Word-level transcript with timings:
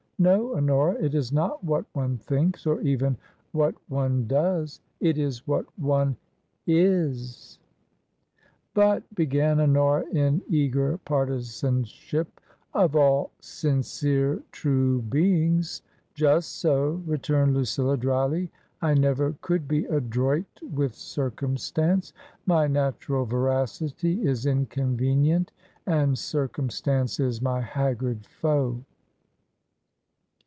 No, 0.21 0.55
Honora! 0.55 1.01
It 1.03 1.15
is 1.15 1.33
not 1.33 1.63
what 1.63 1.83
one 1.93 2.15
thinks, 2.19 2.67
or 2.67 2.79
even 2.81 3.17
what 3.53 3.73
one 3.87 4.27
does; 4.27 4.79
it 4.99 5.17
is 5.17 5.47
what 5.47 5.65
one 5.79 6.15
is 6.67 7.57
/"" 8.05 8.37
But," 8.75 9.01
began 9.15 9.59
Honora 9.59 10.05
in 10.11 10.43
eager 10.47 10.99
partisanship," 11.05 12.39
of 12.85 12.95
all 12.95 13.31
sincere, 13.39 14.43
true 14.51 15.01
beings 15.01 15.81
""Just 16.13 16.51
so," 16.61 17.01
returned 17.07 17.55
Lucilla, 17.55 17.97
drily," 17.97 18.51
I 18.83 18.93
never 18.93 19.35
could 19.41 19.67
be 19.67 19.85
adroit 19.85 20.45
with 20.71 20.93
circumstance. 20.93 22.13
My 22.45 22.67
natural 22.67 23.25
veracity 23.25 24.21
is 24.21 24.45
in 24.45 24.67
convenient, 24.67 25.51
and 25.87 26.15
circumstance 26.15 27.19
is 27.19 27.41
my 27.41 27.59
haggard 27.61 28.27
foe." 28.27 28.83